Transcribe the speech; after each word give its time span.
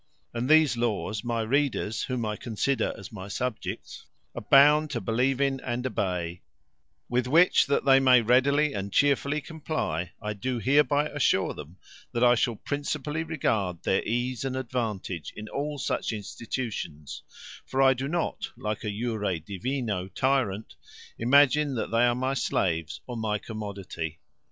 And 0.33 0.49
these 0.49 0.77
laws, 0.77 1.23
my 1.23 1.41
readers, 1.43 2.01
whom 2.01 2.25
I 2.25 2.35
consider 2.35 2.91
as 2.97 3.11
my 3.11 3.27
subjects, 3.27 4.07
are 4.33 4.41
bound 4.41 4.89
to 4.89 4.99
believe 4.99 5.39
in 5.39 5.59
and 5.59 5.83
to 5.83 5.89
obey; 5.89 6.41
with 7.07 7.27
which 7.27 7.67
that 7.67 7.85
they 7.85 7.99
may 7.99 8.23
readily 8.23 8.73
and 8.73 8.91
cheerfully 8.91 9.41
comply, 9.41 10.13
I 10.19 10.33
do 10.33 10.57
hereby 10.57 11.07
assure 11.09 11.53
them 11.53 11.77
that 12.13 12.23
I 12.23 12.33
shall 12.33 12.55
principally 12.55 13.21
regard 13.23 13.83
their 13.83 14.01
ease 14.03 14.43
and 14.43 14.55
advantage 14.55 15.33
in 15.35 15.47
all 15.49 15.77
such 15.77 16.11
institutions: 16.11 17.21
for 17.67 17.79
I 17.79 17.93
do 17.93 18.07
not, 18.07 18.49
like 18.57 18.83
a 18.83 18.89
jure 18.89 19.37
divino 19.37 20.07
tyrant, 20.07 20.77
imagine 21.19 21.75
that 21.75 21.91
they 21.91 22.05
are 22.05 22.15
my 22.15 22.33
slaves, 22.33 23.01
or 23.05 23.15
my 23.15 23.37
commodity. 23.37 24.19